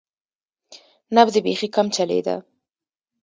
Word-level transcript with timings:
نبض 1.15 1.35
یې 1.37 1.41
بیخي 1.45 1.67
کم 1.75 1.87
چلیده. 1.95 2.35